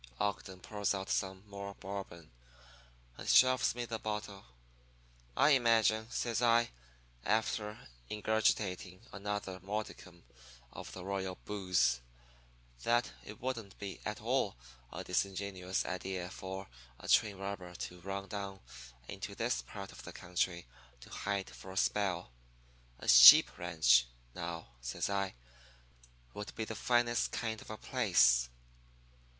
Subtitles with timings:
[0.19, 2.31] "Ogden pours out some more Bourbon,
[3.19, 4.45] and shoves me the bottle.
[5.37, 6.71] "'I imagine,' says I,
[7.23, 10.23] after ingurgitating another modicum
[10.73, 12.01] of the royal booze,
[12.81, 14.55] 'that it wouldn't be at all
[14.91, 16.65] a disingenuous idea for
[16.99, 18.59] a train robber to run down
[19.07, 20.65] into this part of the country
[21.01, 22.31] to hide for a spell.
[22.97, 25.35] A sheep ranch, now,' says I,
[26.33, 28.49] 'would be the finest kind of a place.